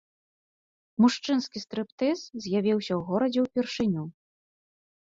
[1.05, 4.03] Мужчынскі стрыптыз з'явіўся ў горадзе ўпершыню.